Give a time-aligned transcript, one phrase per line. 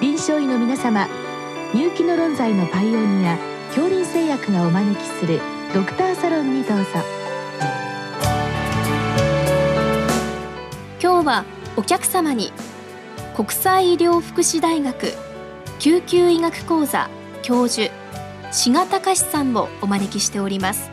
[0.00, 1.08] 臨床医の皆様
[1.74, 3.36] 入気の論剤のパイオニア
[3.74, 5.40] 恐林製薬がお招きする
[5.74, 6.84] ドクターサロンにどうぞ。
[11.02, 11.44] 今日は
[11.76, 12.52] お客様に
[13.36, 15.14] 国際医療福祉大学
[15.80, 17.10] 救急医学講座
[17.42, 17.92] 教授
[18.52, 20.92] 志賀隆さんをお招きしております。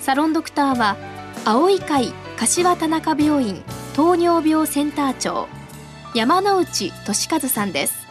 [0.00, 0.98] サロンドクターは
[1.46, 3.62] 青い会柏田中病院
[3.94, 5.48] 糖尿病センター長
[6.14, 8.04] 山内俊和さんです。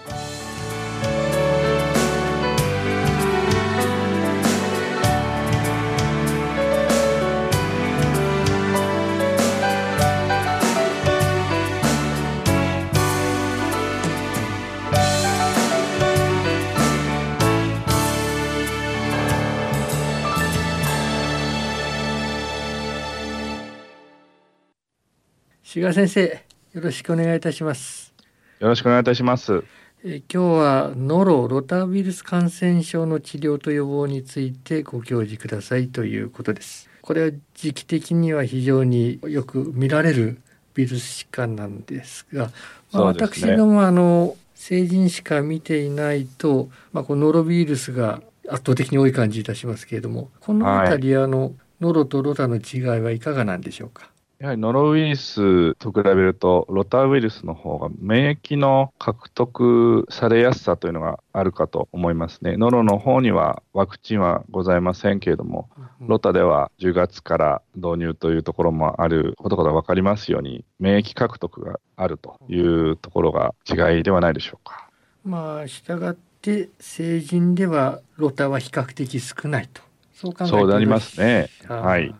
[25.64, 28.16] 志賀先生よろしくお願いいたします。
[28.60, 29.64] よろしくお願いいたします。
[30.04, 36.90] え今日はノロロタウイルス感染症の治療と予防についてご教示くださいということです。
[37.04, 40.42] これは時期的には非常によく見られる
[40.76, 42.50] ウイルス疾患なんですが、
[42.92, 54.10] まあ、私どもあの成人しか見ていないと、まあ、このノロウイルスが圧倒的に多い感じいたしますけれどもこの辺り、はい、あのノロとロタの違いはいかがなんでしょうか？
[54.44, 62.58] やはりノロウイルスと比べると、ロタウイルスの方が免疫の獲得されやすさというのがあるかと思いますね。
[62.58, 65.70] ノロの方にはワクチンはございませんけれども、
[66.02, 74.90] ロタでは10月から導入というところもあることから分かりますように、免疫獲得があるというところが違いではないでしょうか。
[75.24, 79.82] まあ、従って成人ではロタは比較的少ないと。
[80.14, 81.48] そう考えそうなりますね。
[81.70, 82.14] はい。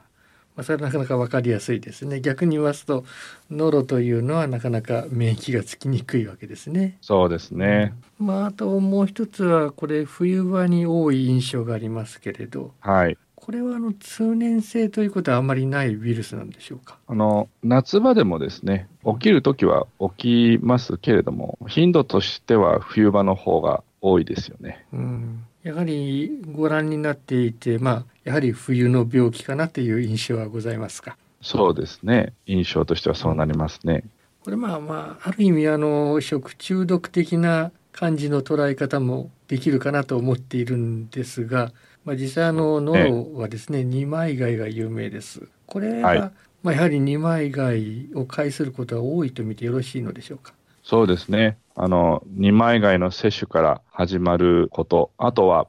[0.56, 2.22] まあ、それはなかなか分かりやすいですね。
[2.22, 3.06] 逆に言いますと
[3.50, 6.98] ノロというのはなかなか免疫がつきにくいわけですね。
[7.02, 13.18] そうですね、まあ、あともう一つはこれ冬場に多い印象がありますけれどはい。
[13.36, 16.98] これはあの通年性ということはあまりないウイルスなんでしょうか？
[17.08, 24.86] あの夏場でもですね起きるときは起きますけれども頻度としては冬場の方が多いですよね。
[24.94, 31.18] うんやはりご覧になっていて、まあ、やはり冬の病気かなという印象はございますか？
[31.42, 32.34] そうですね。
[32.46, 34.04] 印象としてはそうなりますね。
[34.44, 41.72] これまあまあある意味あの食中毒的な感じの捉え方もできるかなと思っているんですが、
[42.04, 45.44] まあ、実際あのノロはですね、二枚貝が有名です。
[45.66, 46.20] これは、はい、
[46.62, 50.54] まあ、やはり二枚貝を介することは多いと見てよろしいのでしょうか？
[50.84, 51.58] そうですね。
[51.76, 55.68] あの、二枚貝の接種から始まること、あとは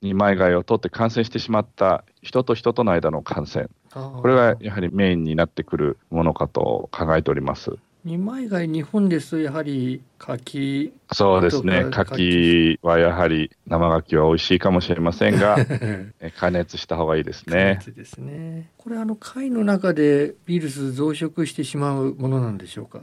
[0.00, 7.76] 二枚貝を取って感染してしまった人と人との間の感染、これがやはりメインになってくるものかと考えております。
[8.04, 10.92] 二枚貝日本ですとやはり柿。
[11.12, 11.84] そうですね。
[11.92, 12.80] 柿。
[12.82, 15.56] はやはり生柿は美味しいかもしれませんが
[16.36, 17.78] 加熱した方がいいですね。
[17.80, 18.70] 加熱ですね。
[18.76, 23.02] これあの貝の中でウイルス増殖してしまうものなんでしょうか？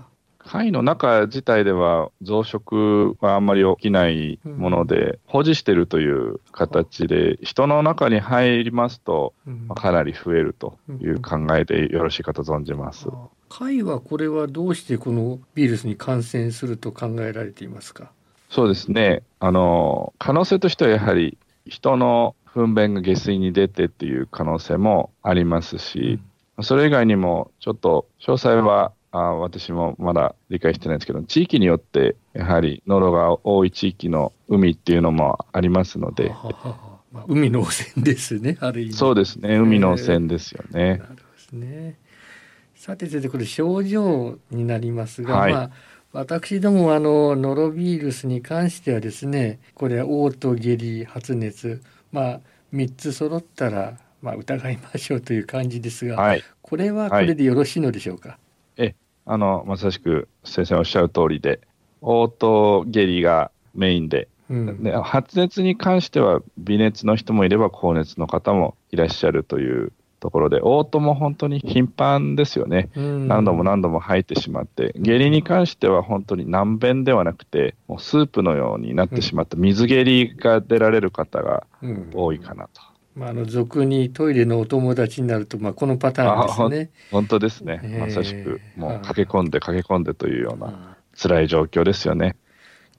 [0.49, 13.09] 貝の中自体では増殖はあんまり起きないもので、うん、保持しているという形で、人の中に入りますと、うん、かなり増えるという考えでよろしいかと存じます。
[13.47, 18.11] 貝はこれはどうしてこのウイルスに感染すると考えられていますか？
[18.49, 19.21] そうですね。
[19.39, 26.19] あの、可能性としてはやはり人の糞便が下水に出てっていう可能性もありますし、
[26.57, 36.29] うん、それ以外にもちょっと詳細はあ私もまだ理解してないんですけど、地域によって、やはりノロが多い地域の海っていうのもありますので。
[36.29, 38.93] はははまあ、海の汚染ですね、ある意味。
[38.93, 40.97] そうですね、海の汚染ですよね。
[40.97, 41.03] なる
[41.51, 41.97] ほどね。
[42.75, 45.71] さて先生、これ症状になりますが、はい、まあ、
[46.13, 51.81] 私どもあのノロウイルスに関してはですね、これ嘔吐、下痢、発熱、
[52.11, 52.41] まあ
[52.73, 58.29] 3つ揃ったらまあ疑いましょうという感じですが、はい、これはこれでよろしいのでしょうか？
[58.29, 58.37] はい
[59.31, 61.59] あの、まさしく先生おっしゃる通りで、
[62.01, 79.57] オート下痢がメインで、うん、で発熱に関しては微熱の人もいれば高熱の方もいらっしゃるというところで、オートも本当に頻繁ですよね、うん、何度も何度も吐いてしまって、下痢に関しては本当に難便ではなくて、もうスープのようになってしまった。
[79.57, 81.67] 水下痢が出られる方が
[82.15, 82.81] 多いかなと。
[83.15, 86.89] まあ、あの俗にトイレのお友達になると、まあ、このパターンですね。
[87.11, 92.35] 本当ですね、えー、まさしくもう駆け込んで駆け込んでというような辛い状況ですよね。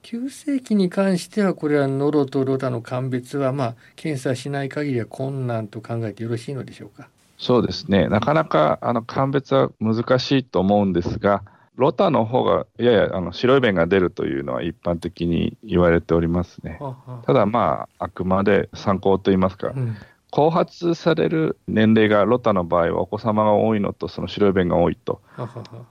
[0.03, 7.07] 急性期に関してはこれはノロとロタの鑑別はまあ検査しない限りは困難と考えてよろしいのでしょうか？
[7.37, 8.07] そうですね。
[8.07, 11.43] なかなかあの鑑別は難しいと思うんですが
[11.81, 16.79] ロタの方がややあの白い便が出るというのは一般的に言われておりますね。
[17.25, 19.97] ただまあ、あくまで参考といいますか、うん、
[20.29, 25.21] 後発される年齢がロタの場合はお子様が多いのと、その白い便が多いと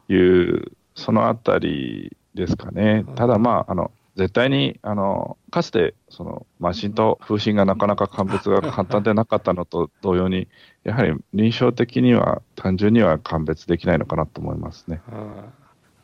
[0.09, 3.05] いう、そのあたりですかね。
[3.17, 10.47] ただまあ、あの絶対にあのかつてその麻疹と風疹がなかなか鑑別が簡単でなかったのと同様に、
[10.85, 15.01] やはり臨床的には単純には鑑別できないのかなと思いますね。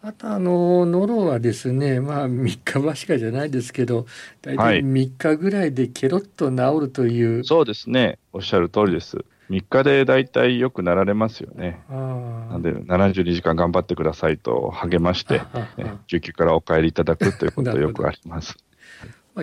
[0.07, 4.07] あとあのノロはですねまあ3日ばしかじゃないですけど
[4.41, 8.21] 大体3日ぐらいでケロッと治るという、はい、そうですね。
[8.33, 9.25] おっしゃる通りです。
[9.51, 11.81] 3日で大体よくなられますよね。
[11.91, 15.43] なんで72時間頑張ってくださいと励まして、
[15.77, 18.57] ね、救急からお帰りいただくということ はよくあります。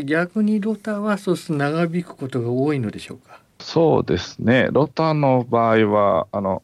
[0.05, 3.41] 逆にロタはそうすると長引くことが多いのでしょうか？
[3.59, 4.69] そうですね。
[4.71, 6.63] ロタの場合はあの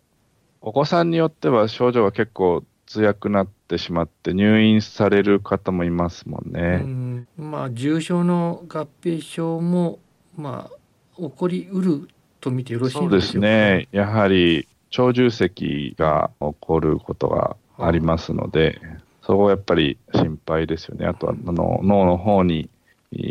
[0.61, 6.77] お子さんによっては症状が結構強くなってしまって入院される方もいますもんね。
[6.77, 9.99] んまあ重症の合併症も
[10.35, 12.09] まあ起こりうる
[12.41, 13.87] と見てよろしいそうですね。
[13.91, 18.81] やはり長重積が起こることがありますので、
[19.21, 21.05] そこはやっぱり心配ですよね。
[21.05, 22.71] あとはあの脳の方に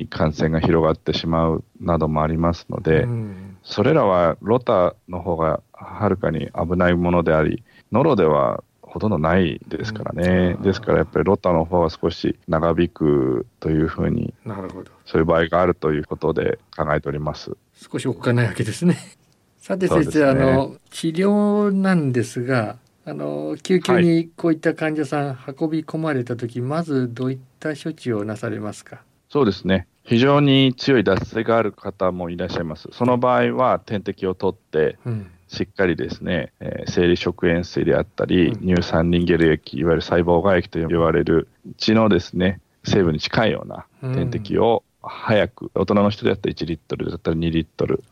[0.09, 14.91] 感染が広がってしまうなどもありますので、うん、それらはロタの方がはるかに危ないものであり、ノロではほとんどないですからね、うん、ですからやっぱりロタの方が少し長引くというふうに、なるほど。
[15.05, 17.57] そういう場合があるということで考えております。
[17.75, 18.97] 少しおっかないわけですね。
[19.59, 29.03] さて先生、ね、あの治療なんですがあの救急にこういった患者さん、運び込まれた時まずどういった処置をなされますか？
[29.29, 29.87] そうですね。
[30.05, 32.89] 非常に強い脱水がある方もいらっしゃいます。
[32.93, 41.49] その場合は点滴を取って、うんしっかりですね、えー、生理食塩水であったり、うん、乳酸リンゲル液、いわゆる細胞外液と言われる
[41.79, 48.05] 血のですね、成分に近いような点滴を早く、大人の人であったら1リットルだったら2リットル、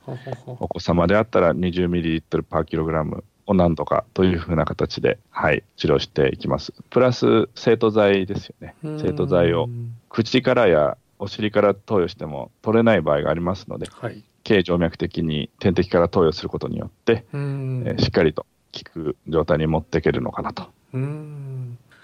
[0.46, 6.72] お子様であったら20ミリリットルパーキログラムを何度かというふうな形で、はい、治療していきます。
[6.90, 8.74] プラス、生徒剤ですよね。
[8.82, 9.68] 生徒剤を
[10.08, 20.69] 口からやお尻から投与しても取れない場合がありますので、はい、軽静脈的に点滴から投与することによって、えー、しっかりと効く状態に持っていけるのかなと。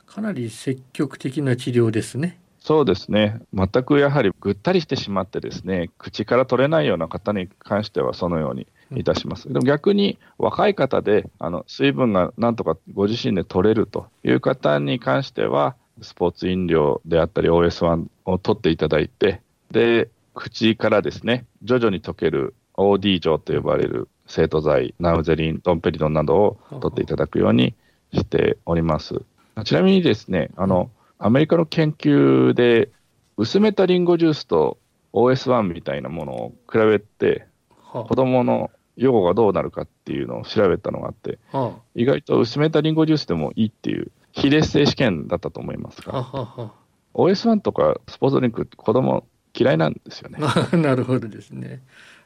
[0.07, 2.39] かなり積極的な治療ですね。
[2.59, 9.53] そうですね、全くやはりぐったりしてしまって、ですね口から取れないような方に関してはそのようにいたします。
[9.53, 19.41] でも逆に若い方であの水分がなんとかご自身で取れるという方に関しては、スポーツ飲料であったり OS1 を取っていただいて、
[19.73, 27.75] で口からですね、徐々に溶ける OD 錠と呼ばれる生徒剤、ナウゼリン、ドンペリドンなどを取っていただくように
[28.13, 29.23] しております。
[29.65, 32.91] ちなみにですね、あの、アメリカの研究で、
[33.37, 34.79] 薄めたリンゴジュースと
[35.13, 37.47] OS1 みたいなものを比べて、
[37.93, 41.39] 子供の予後がどうなるかっていうのを調べたのがあって、
[41.95, 46.73] 意外と薄めたリンゴジュースでもいいっていう非劣性試験だったと思いますが、
[47.15, 50.39] OS1 とかスポーツドリンク子供嫌いなんですよね。
[50.81, 51.83] なるほどですね。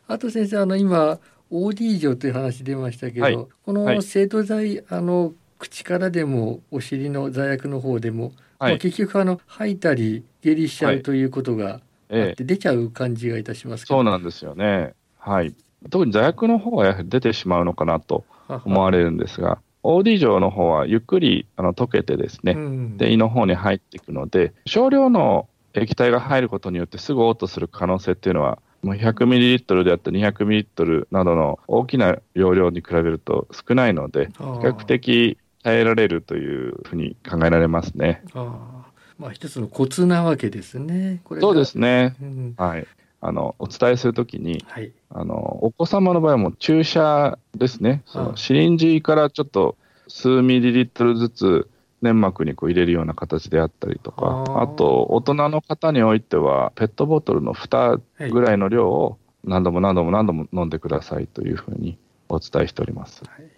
[0.08, 1.18] あと先生あの今
[1.50, 11.80] OD 錠という話出ましたけど、はい、この生徒剤、あの口からでもお尻の座薬の方でも、はい、まあ、結局あの吐いたり下痢しちゃうということが
[12.10, 14.94] あって出ちゃう感じがいたしますけど、そうなんですよね。
[15.18, 15.54] はい。
[15.90, 18.24] 特に座薬の方はやはり出てしまうのかなと
[18.64, 25.48] 思われるんですが、OD 錠の方はゆっくりあの溶けてですね、うん、で胃の方に入っていくので少量の
[25.80, 38.22] 液体が入ることによってすぐ嘔吐する可能性っていうのは、もう100ミリリットルであったり200ミリリットルなどの大きな容量に比べると少ないので、比較的耐えられるというふうに考えられますね。
[38.34, 38.86] あ
[39.18, 41.22] まあ、一つのコツなわけですね。
[41.40, 42.14] そうですね。
[42.20, 42.86] うん、はい。
[43.20, 51.68] あのお伝えするときに、はい、あのお子様の場合はもう注射ですね、そのシリンジからちょっと数ミリリットルずつ
[52.02, 57.98] 粘膜にこう入れるような形であったりとか、あと大人の方においては、ペットボトルの蓋
[58.30, 61.98] ぐらいの量を何度も何度も何度も飲んでくださいというふうに
[62.28, 63.22] お伝えしております。
[63.24, 63.56] はい。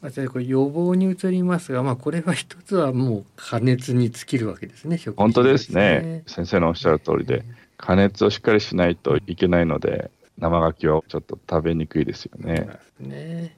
[0.00, 5.02] まあ、これ予防に移りますが、まあ、これは一つはもう加熱に尽きるわけですね、ね。
[5.16, 7.42] 本当ですね、先生のおっしゃる通りで、
[7.78, 12.68] 加熱をしっかりしないといけないので、生牡蠣はちょっと食べにくいですよね。
[13.00, 13.56] ね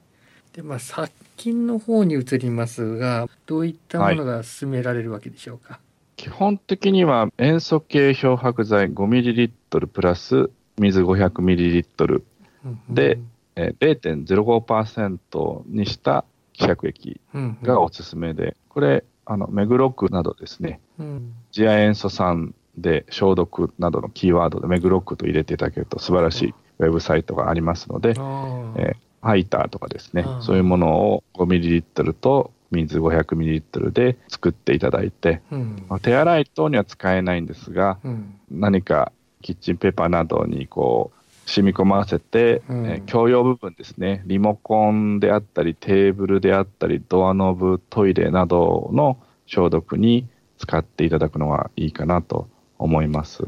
[0.57, 5.73] でまあ、殺菌の方に移りますが、どういったものが進められるわけでしょうか？
[5.73, 5.81] はい、
[6.15, 10.49] 基本的には塩素系漂白剤 5ml プラス
[10.79, 12.23] 水 500ml
[12.89, 17.21] で、うん、え0.05%にした希釈液
[17.61, 44.21] がおすすめで、これ、あの目黒区などですね、うん、次亜塩素酸で消毒などのキーワードで目黒区と入れていただけると素晴らしいウェブサイトがありますので、えー、ハイターとかですね、そういうものを 5ml と水 500ml で作っていただいて、うん、手洗い等には使えないんですが、うん、何かキッチンペーパーなどにこう染み込ませて、うん、えー、共用部分ですね。
[44.25, 53.43] リモコンであったりテーブルであったりドアノブトイレなどの消毒に使っていただくのがいいかなと思います。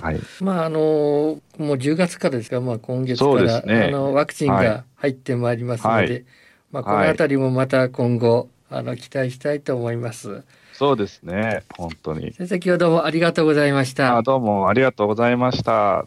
[0.00, 6.24] はい、まああのもう10月からですが、まあ、今月から、ね、あのワクチンが入ってまいりますので、はい、
[6.70, 10.42] まあ、この辺りもまた今後、はい、あの期待したいと思います。
[10.72, 12.32] そうですね、本当に。
[12.32, 14.16] 先生、今日どうもありがとうございました。
[14.16, 16.06] あどうもありがとうございました。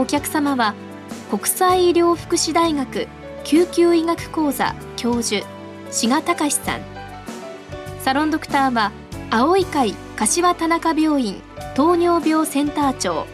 [0.00, 0.74] のお客様は
[1.30, 3.06] 国際医療福祉大学
[3.44, 5.46] 救急医学講座教授
[5.90, 6.80] 志賀隆さん。
[8.00, 8.92] サロンドクターは
[9.30, 11.42] 青い会柏田中病院
[11.74, 13.26] 糖尿病センター長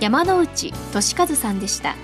[0.00, 1.94] 山内俊和さんでした。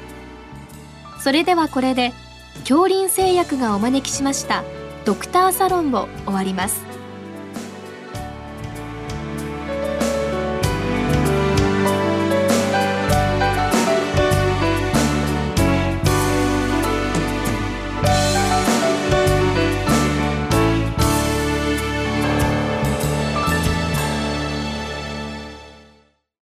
[1.21, 2.13] それではこれで
[2.61, 4.63] 恐林製薬がお招きしました
[5.05, 6.94] ドクターサロンを終わります。